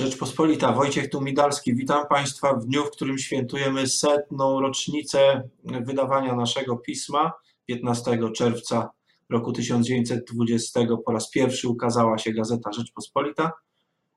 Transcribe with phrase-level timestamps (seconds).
[0.00, 1.74] Rzeczpospolita, Wojciech Tumidalski.
[1.74, 7.32] Witam Państwa w dniu, w którym świętujemy setną rocznicę wydawania naszego pisma.
[7.66, 8.90] 15 czerwca
[9.30, 13.52] roku 1920 po raz pierwszy ukazała się Gazeta Rzeczpospolita.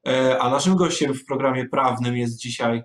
[0.08, 2.84] E, a naszym gościem w programie prawnym jest dzisiaj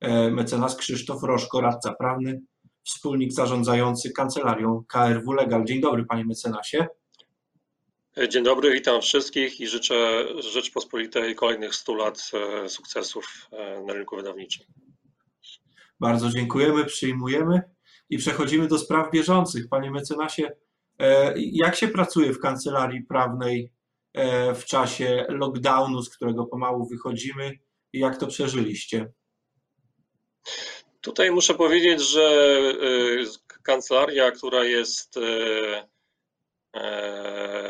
[0.00, 2.40] e, mecenas Krzysztof Roszko, radca prawny,
[2.82, 5.64] wspólnik zarządzający kancelarią KRW Legal.
[5.64, 6.86] Dzień dobry, panie mecenasie.
[8.28, 14.16] Dzień dobry, witam wszystkich i życzę Rzeczpospolitej kolejnych 100 lat e, sukcesów e, na rynku
[14.16, 14.66] wydawniczym.
[16.00, 17.62] Bardzo dziękujemy, przyjmujemy
[18.10, 19.68] i przechodzimy do spraw bieżących.
[19.68, 20.50] Panie mecenasie,
[20.98, 23.72] e, jak się pracuje w kancelarii prawnej
[24.54, 27.58] w czasie lockdownu, z którego pomału wychodzimy
[27.92, 29.12] i jak to przeżyliście?
[31.00, 32.50] Tutaj muszę powiedzieć, że
[33.62, 35.88] kancelaria, która jest E,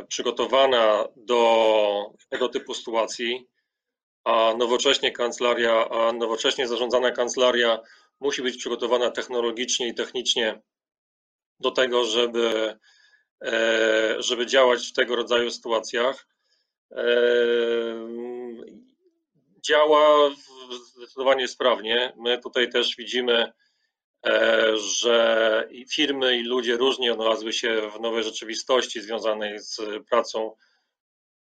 [0.09, 3.49] przygotowana do tego typu sytuacji,
[4.25, 7.81] a nowocześnie kancelaria, a nowocześnie zarządzana kancelaria
[8.21, 10.61] musi być przygotowana technologicznie i technicznie
[11.61, 12.79] do tego, żeby,
[13.45, 16.29] e, żeby działać w tego rodzaju sytuacjach.
[16.93, 17.05] E,
[19.67, 20.31] działa
[20.95, 22.13] zdecydowanie sprawnie.
[22.17, 23.70] My tutaj też widzimy E,
[24.77, 30.57] że i firmy, i ludzie różnie odnalazły się w nowej rzeczywistości związanej z pracą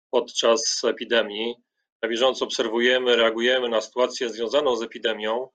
[0.09, 1.55] podczas epidemii.
[2.01, 5.49] Na bieżąco obserwujemy, reagujemy na sytuację związaną z epidemią.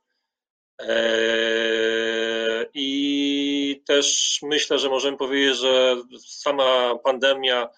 [0.80, 7.68] E, I też myślę, że możemy powiedzieć, że sama pandemia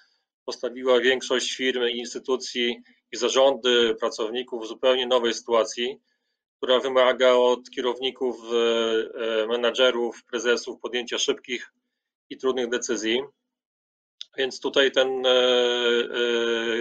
[0.45, 6.01] postawiła większość firm i instytucji i zarządy pracowników w zupełnie nowej sytuacji
[6.57, 11.73] która wymaga od kierowników, e, e, menadżerów, prezesów podjęcia szybkich
[12.31, 13.23] i trudnych decyzji.
[14.37, 15.33] Więc tutaj ten e,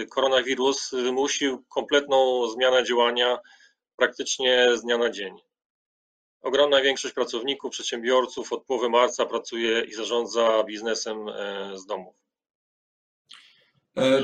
[0.10, 3.40] koronawirus wymusił kompletną zmianę działania
[3.96, 5.34] praktycznie z dnia na dzień.
[6.42, 11.18] Ogromna większość pracowników, przedsiębiorców od połowy marca pracuje i zarządza biznesem
[11.74, 12.16] z domów.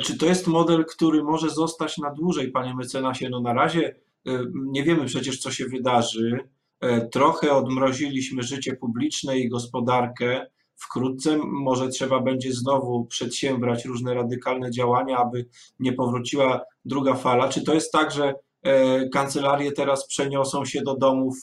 [0.03, 3.29] Czy to jest model, który może zostać na dłużej, panie mecenasie?
[3.29, 3.95] No na razie
[4.53, 6.49] nie wiemy przecież, co się wydarzy.
[6.79, 10.45] E, trochę odmroziliśmy życie publiczne i gospodarkę.
[10.75, 15.45] Wkrótce może trzeba będzie znowu przedsiębrać różne radykalne działania, aby
[15.79, 17.49] nie powróciła druga fala.
[17.49, 21.35] Czy to jest tak, że e, kancelarie teraz przeniosą się do domów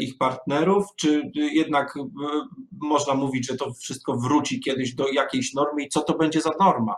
[0.00, 1.94] ich partnerów, czy jednak
[2.80, 6.50] można mówić, że to wszystko wróci kiedyś do jakiejś normy i co to będzie za
[6.60, 6.94] norma?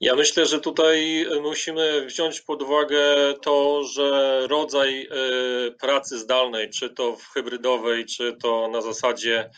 [0.00, 3.04] Ja myślę, że tutaj musimy wziąć pod uwagę
[3.42, 9.50] to, że rodzaj e, pracy zdalnej, czy to w hybrydowej, czy to na zasadzie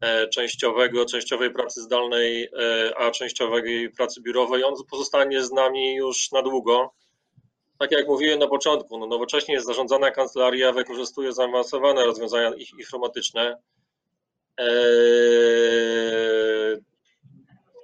[0.00, 6.32] e, częściowego, częściowej pracy zdalnej, e, a częściowej pracy biurowej, on pozostanie z nami już
[6.32, 6.94] na długo.
[7.78, 13.56] Tak jak mówiłem na początku, no nowocześnie zarządzana kancelaria, wykorzystuje zaawansowane rozwiązania informatyczne.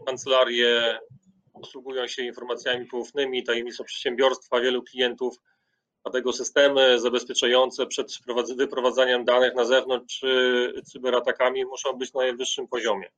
[0.07, 0.99] Kancelarie
[1.61, 5.37] posługują się informacjami poufnymi, tajemnicą przedsiębiorstwa, wielu klientów,
[6.05, 8.19] dlatego systemy zabezpieczające przed
[8.57, 13.11] wyprowadzaniem danych na zewnątrz czy cyberatakami muszą być na najwyższym poziomie.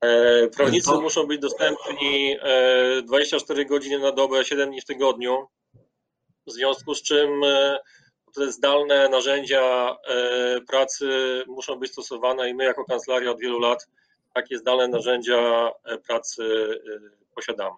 [0.00, 2.36] E, prawnicy muszą być dostępni
[3.02, 5.46] 24 e, godziny na dobę, 7 dni w tygodniu,
[6.46, 7.78] w związku z czym e,
[8.34, 9.96] te zdalne narzędzia
[10.68, 11.08] pracy
[11.46, 13.88] muszą być stosowane i my jako kancelaria od wielu lat
[14.34, 17.76] takie zdalne narzędzia e, pracy e, posiadamy.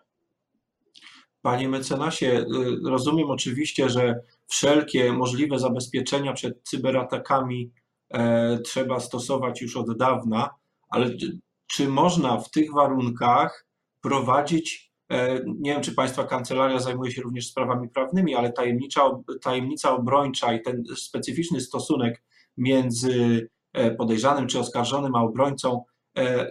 [1.43, 2.45] Panie mecenasie, e,
[2.91, 7.71] rozumiem oczywiście, że wszelkie możliwe zabezpieczenia przed cyberatakami
[8.65, 10.51] trzeba stosować już od dawna,
[10.89, 11.11] ale
[11.67, 13.67] czy można w tych warunkach
[14.01, 14.93] prowadzić,
[15.47, 19.11] nie wiem, czy Państwa kancelaria zajmuje się również sprawami prawnymi, ale tajemnicza,
[19.43, 22.23] tajemnica obrończa i ten specyficzny stosunek
[22.57, 23.49] między
[23.99, 25.85] podejrzanym czy oskarżonym a obrońcą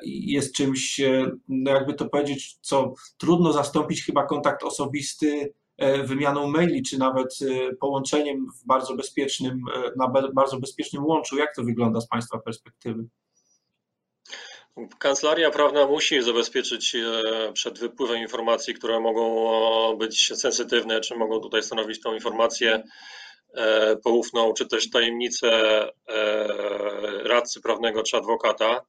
[0.06, 6.48] jest czymś, e, no jakby to powiedzieć, co trudno zastąpić chyba kontakt osobisty e, wymianą
[6.48, 7.40] maili, czy nawet
[7.80, 9.62] połączeniem w bardzo bezpiecznym,
[9.98, 11.38] na bardzo bezpiecznym łączu.
[11.38, 13.06] Jak to wygląda z Państwa perspektywy?
[15.00, 16.96] Kancelaria prawna musi zabezpieczyć
[17.54, 22.84] przed wypływem informacji, które mogą być sensytywne, czy mogą tutaj stanowić tą informację
[24.04, 25.50] poufną, czy też tajemnicę
[27.24, 28.82] radcy prawnego czy adwokata.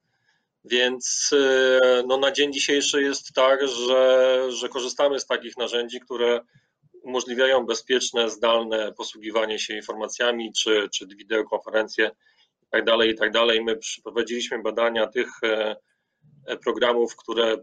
[0.67, 6.41] Więc e, no, na dzień dzisiejszy jest tak, że, że korzystamy z takich narzędzi, które
[7.03, 12.11] umożliwiają bezpieczne, zdalne posługiwanie się informacjami, czy, czy wideokonferencje
[12.73, 13.47] itd., tak itd.
[13.47, 15.77] Tak My przeprowadziliśmy badania tych e,
[16.47, 17.57] e, programów, które,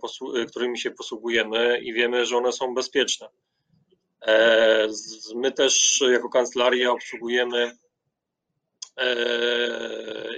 [0.47, 3.27] którymi się posługujemy i wiemy, że one są bezpieczne.
[5.35, 7.77] My też jako kancelaria obsługujemy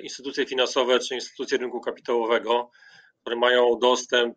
[0.04, 2.72] instytucje finansowe czy instytucje rynku kapitałowego,
[3.22, 4.36] które mają dostęp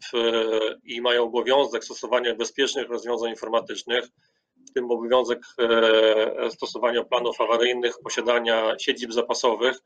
[0.85, 4.05] i mają obowiązek stosowania bezpiecznych rozwiązań informatycznych,
[4.71, 5.39] w tym obowiązek
[6.51, 9.79] stosowania planów awaryjnych, posiadania siedzib zapasowych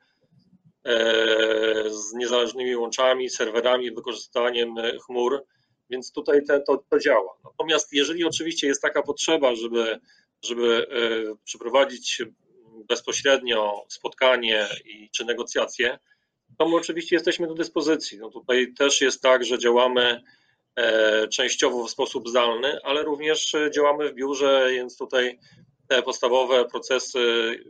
[1.86, 4.74] z niezależnymi łączami, serwerami, wykorzystaniem
[5.06, 5.44] chmur,
[5.90, 7.36] więc tutaj te, to, to działa.
[7.44, 10.00] Natomiast jeżeli oczywiście jest taka potrzeba, żeby,
[10.44, 10.86] żeby
[11.44, 12.22] przeprowadzić
[12.88, 15.98] bezpośrednio spotkanie i, czy negocjacje,
[16.58, 18.18] to my oczywiście jesteśmy do dyspozycji.
[18.18, 20.22] No tutaj też jest tak, że działamy
[21.32, 25.38] częściowo w sposób zdalny, ale również działamy w biurze, więc tutaj
[25.88, 27.20] te podstawowe procesy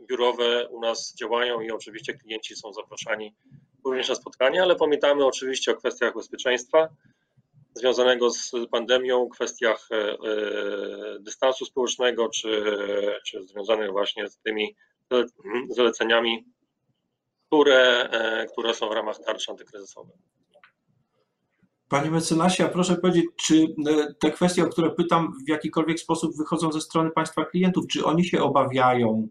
[0.09, 3.35] biurowe u nas działają i oczywiście klienci są zapraszani
[3.85, 6.87] również na spotkania, ale pamiętamy oczywiście o kwestiach bezpieczeństwa
[7.75, 9.89] związanego z pandemią, kwestiach
[11.19, 12.63] dystansu społecznego, czy,
[13.25, 14.75] czy związanych właśnie z tymi
[15.69, 16.45] zaleceniami,
[17.47, 18.09] które,
[18.51, 20.15] które są w ramach tarczy antykryzysowej.
[21.89, 23.75] Panie mecenasie, a proszę powiedzieć, czy
[24.19, 27.87] te kwestie, o które pytam, w jakikolwiek sposób wychodzą ze strony Państwa klientów?
[27.87, 29.27] Czy oni się obawiają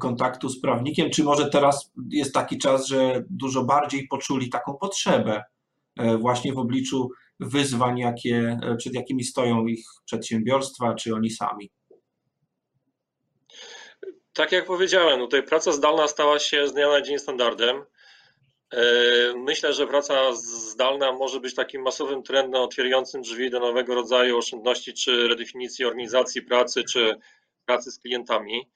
[0.00, 5.42] kontaktu z prawnikiem, czy może teraz jest taki czas, że dużo bardziej poczuli taką potrzebę
[6.18, 7.10] właśnie w obliczu
[7.40, 11.70] wyzwań, jakie, przed jakimi stoją ich przedsiębiorstwa, czy oni sami?
[14.34, 17.84] Tak jak powiedziałem, tutaj praca zdalna stała się z dnia na dzień standardem.
[19.34, 24.94] Myślę, że praca zdalna może być takim masowym trendem otwierającym drzwi do nowego rodzaju oszczędności,
[24.94, 27.14] czy redefinicji organizacji pracy, czy
[27.66, 28.70] pracy z klientami.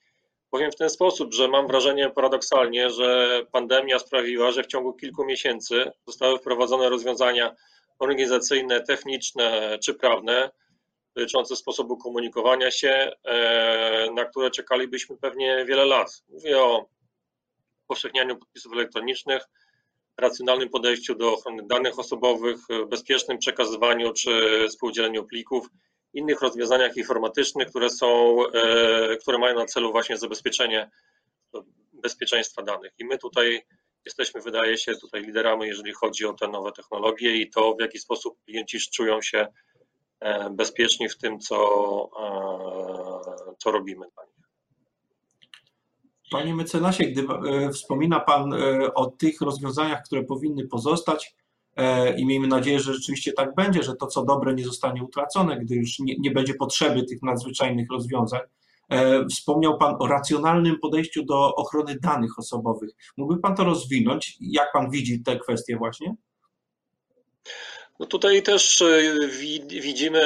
[0.49, 5.25] Powiem w ten sposób, że mam wrażenie paradoksalnie, że pandemia sprawiła, że w ciągu kilku
[5.25, 7.55] miesięcy zostały wprowadzone rozwiązania
[7.99, 10.51] organizacyjne, techniczne czy prawne
[11.17, 13.11] dotyczące sposobu komunikowania się,
[14.13, 16.23] na które czekalibyśmy pewnie wiele lat.
[16.29, 16.85] Mówię o
[17.83, 19.43] upowszechnianiu podpisów elektronicznych,
[20.17, 22.57] racjonalnym podejściu do ochrony danych osobowych,
[22.89, 25.67] bezpiecznym przekazywaniu czy współdzieleniu plików,
[26.13, 28.37] innych rozwiązaniach informatycznych, które są,
[29.21, 30.89] które mają na celu właśnie zabezpieczenie
[31.93, 32.91] bezpieczeństwa danych.
[32.99, 33.61] I my tutaj
[34.05, 37.99] jesteśmy, wydaje się, tutaj liderami, jeżeli chodzi o te nowe technologie i to, w jaki
[37.99, 39.47] sposób klienci czują się
[40.51, 41.57] bezpieczni w tym, co,
[43.57, 44.33] co robimy dla nich.
[46.31, 47.27] Panie mecenasie, gdy
[47.73, 48.53] wspomina Pan
[48.95, 51.35] o tych rozwiązaniach, które powinny pozostać
[52.17, 55.75] i miejmy nadzieję, że rzeczywiście tak będzie, że to co dobre nie zostanie utracone, gdy
[55.75, 58.41] już nie, nie będzie potrzeby tych nadzwyczajnych rozwiązań.
[59.31, 62.89] Wspomniał Pan o racjonalnym podejściu do ochrony danych osobowych.
[63.17, 64.37] Mógłby Pan to rozwinąć?
[64.39, 66.15] Jak Pan widzi te kwestie właśnie?
[67.99, 68.83] No tutaj też
[69.67, 70.21] widzimy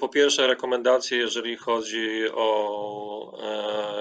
[0.00, 3.38] po pierwsze rekomendacje, jeżeli chodzi o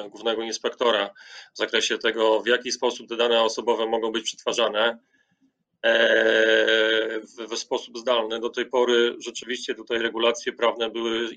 [0.10, 1.10] głównego inspektora
[1.54, 5.00] w zakresie tego, w jaki sposób te dane osobowe mogą być przetwarzane
[7.52, 8.40] w sposób zdalny.
[8.40, 11.30] Do tej pory rzeczywiście tutaj regulacje prawne były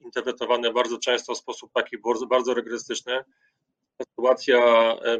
[0.00, 3.24] interpretowane bardzo często w sposób taki bardzo, bardzo regrystyczny.
[4.02, 4.60] Sytuacja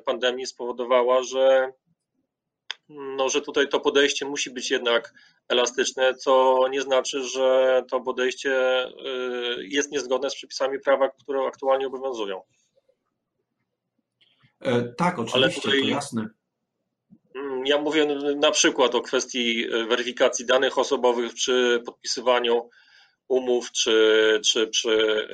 [0.04, 1.72] pandemii spowodowała, że,
[2.88, 5.14] no, że tutaj to podejście musi być jednak
[5.49, 8.87] elastyczne, co nie znaczy, że to podejście
[9.58, 12.43] jest niezgodne z przepisami prawa, które aktualnie obowiązują.
[14.96, 15.81] Tak, oczywiście, tutaj...
[15.81, 16.29] to jasne.
[17.65, 22.70] Ja mówię na przykład o kwestii weryfikacji danych osobowych przy podpisywaniu
[23.29, 25.29] umów, czy, czy przy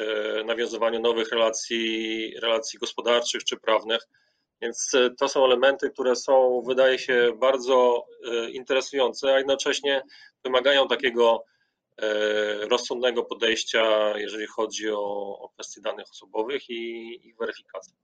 [0.47, 4.09] nawiązywaniu nowych relacji, relacji gospodarczych czy prawnych.
[4.62, 8.07] Więc to są elementy, które są, wydaje się, bardzo
[8.52, 10.02] interesujące, a jednocześnie
[10.45, 11.45] wymagają takiego
[12.71, 17.95] rozsądnego podejścia, jeżeli chodzi o, o kwestie danych osobowych i ich weryfikację.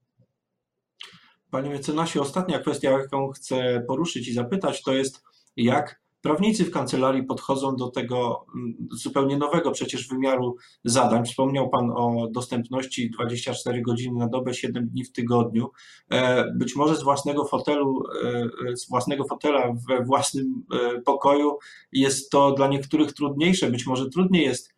[1.51, 5.23] Panie mecenasie, ostatnia kwestia, jaką chcę poruszyć i zapytać, to jest
[5.57, 8.47] jak prawnicy w kancelarii podchodzą do tego
[8.91, 11.25] zupełnie nowego przecież wymiaru zadań.
[11.25, 15.71] Wspomniał Pan o dostępności 24 godziny na dobę, 7 dni w tygodniu.
[16.55, 18.03] Być może z własnego fotelu,
[18.75, 20.65] z własnego fotela we własnym
[21.05, 21.59] pokoju
[21.93, 23.71] jest to dla niektórych trudniejsze.
[23.71, 24.75] Być może trudniej jest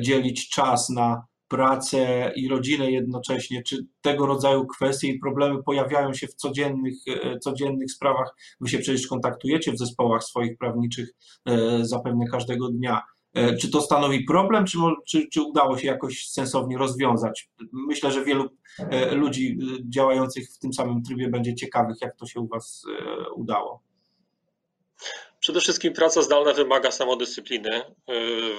[0.00, 6.26] dzielić czas na pracę i rodzinę jednocześnie, czy tego rodzaju kwestie i problemy pojawiają się
[6.26, 6.94] w codziennych,
[7.40, 8.36] codziennych sprawach.
[8.60, 11.10] Wy się przecież kontaktujecie w zespołach swoich prawniczych
[11.80, 13.02] zapewne każdego dnia.
[13.60, 14.78] Czy to stanowi problem, czy,
[15.08, 17.50] czy, czy udało się jakoś sensownie rozwiązać?
[17.72, 18.48] Myślę, że wielu
[19.12, 22.86] ludzi działających w tym samym trybie będzie ciekawych, jak to się u Was
[23.34, 23.82] udało.
[25.48, 27.82] Przede wszystkim praca zdalna wymaga samodyscypliny.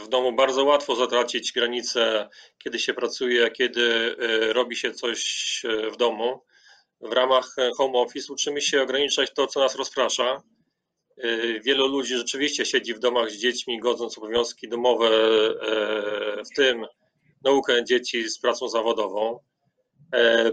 [0.04, 2.30] W domu bardzo łatwo zatracić granice,
[2.64, 4.16] kiedy się pracuje, kiedy
[4.54, 6.42] robi się coś w domu.
[7.02, 10.42] W ramach home office uczymy się ograniczać to, co nas rozprasza.
[11.62, 15.10] Wielu ludzi rzeczywiście siedzi w domach z dziećmi, godząc obowiązki domowe,
[16.52, 16.86] w tym
[17.44, 19.40] naukę dzieci z pracą zawodową.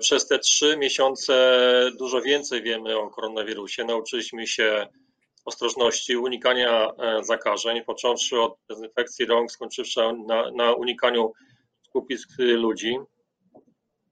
[0.01, 1.61] Przez te trzy miesiące
[1.99, 3.85] dużo więcej wiemy o koronawirusie.
[3.85, 4.87] Nauczyliśmy się
[5.47, 11.33] ostrożności, unikania e, zakażeń, począwszy od dezynfekcji rąk, skończywszy na, na unikaniu
[11.83, 12.99] skupisk ludzi.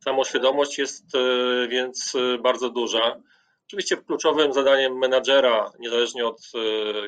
[0.04, 3.20] Samoświadomość jest e, więc e, bardzo duża.
[3.66, 6.52] Oczywiście kluczowym zadaniem menadżera, niezależnie od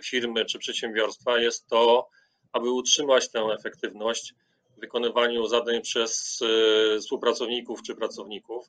[0.04, 2.09] firmy czy przedsiębiorstwa, jest to,
[2.52, 4.35] aby utrzymać tę efektywność
[4.76, 6.40] w wykonywaniu zadań przez
[7.00, 8.66] współpracowników czy pracowników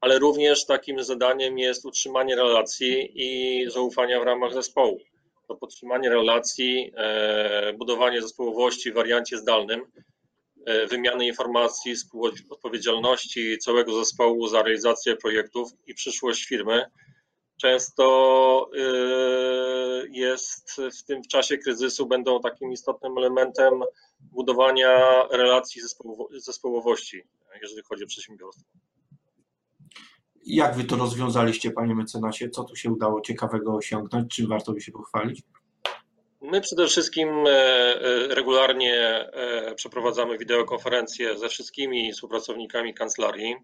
[0.00, 5.00] ale również takim zadaniem jest utrzymanie relacji i zaufania w ramach zespołu.
[5.48, 9.80] To podtrzymanie relacji, e, budowanie zespołowości w wariancie zdalnym,
[10.66, 11.94] e, wymiany informacji,
[12.50, 16.86] odpowiedzialności całego zespołu za realizację projektów i przyszłość firmy
[17.56, 18.82] często e,
[20.10, 23.82] jest w tym czasie kryzysu będą takim istotnym elementem
[24.20, 25.82] budowania relacji
[26.30, 27.22] zespołowości,
[27.62, 28.70] jeżeli chodzi o przedsiębiorstwo.
[30.46, 32.50] Jak wy to rozwiązaliście, panie mecenasie?
[32.50, 34.36] Co tu się udało ciekawego osiągnąć?
[34.36, 35.42] Czym warto by się pochwalić?
[36.40, 43.56] My przede wszystkim e, e, regularnie e, przeprowadzamy wideokonferencje ze wszystkimi współpracownikami kancelarii,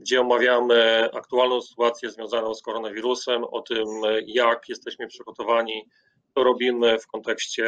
[0.00, 3.86] gdzie omawiamy aktualną sytuację związaną z koronawirusem, o tym,
[4.26, 5.88] jak jesteśmy przygotowani,
[6.34, 7.64] co robimy w kontekście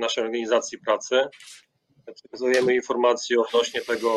[0.00, 1.28] naszej organizacji pracy
[2.12, 4.10] przekazujemy informacje odnośnie tego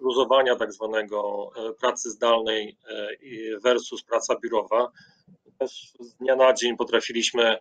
[0.00, 4.92] luzowania tak zwanego e, pracy zdalnej e, versus praca biurowa.
[5.58, 7.58] Też z dnia na dzień potrafiliśmy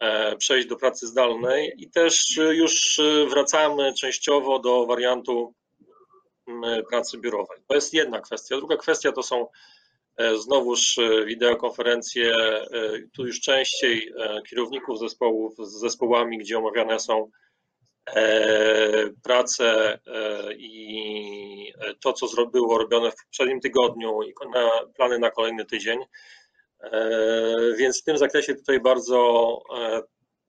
[0.00, 5.54] e, przejść do pracy zdalnej i też już wracamy częściowo do wariantu
[6.90, 7.58] pracy biurowej.
[7.66, 8.56] To jest jedna kwestia.
[8.56, 9.46] Druga kwestia to są
[10.38, 12.34] znowuż wideokonferencje,
[13.16, 14.12] tu już częściej
[14.50, 17.30] kierowników zespołów z zespołami, gdzie omawiane są
[19.22, 25.64] pracę e, i to, co było robione w poprzednim tygodniu i na plany na kolejny
[25.64, 25.98] tydzień.
[26.80, 27.00] E,
[27.78, 29.58] więc w tym zakresie tutaj bardzo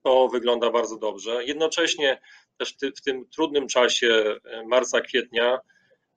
[0.02, 1.44] to wygląda bardzo dobrze.
[1.44, 2.20] Jednocześnie
[2.58, 4.36] też w tym trudnym czasie
[4.66, 5.58] marca, kwietnia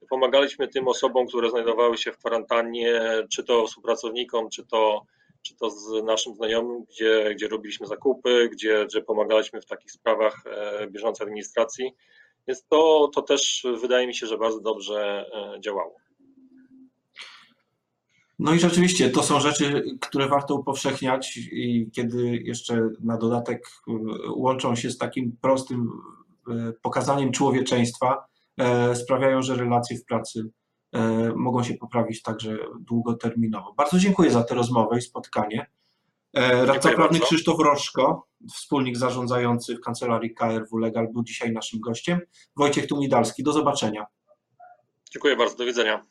[0.10, 5.05] pomagaliśmy tym osobom, które znajdowały się w kwarantannie, czy to współpracownikom, czy to
[5.41, 10.43] czy to z naszym znajomym, gdzie, gdzie robiliśmy zakupy, gdzie, gdzie pomagaliśmy w takich sprawach
[10.46, 11.91] e, bieżącej administracji.
[12.48, 15.96] Więc to, to też wydaje mi się, że bardzo dobrze e, działało.
[18.39, 23.91] No i rzeczywiście to są rzeczy, które warto upowszechniać i kiedy jeszcze na dodatek e,
[24.36, 25.89] łączą się z takim prostym
[26.81, 28.25] pokazaniem człowieczeństwa,
[28.96, 30.50] sprawiają, że relacje w pracy
[31.36, 33.74] mogą się poprawić także długoterminowo.
[33.74, 35.67] Bardzo dziękuję za tę rozmowę i spotkanie.
[36.34, 42.19] E, radca prawny Krzysztof Roszko, wspólnik zarządzający w kancelarii KRW Legal, był dzisiaj naszym gościem.
[42.55, 44.05] Wojciech Tumidalski, do zobaczenia.
[45.12, 46.05] Dziękuję bardzo, do widzenia.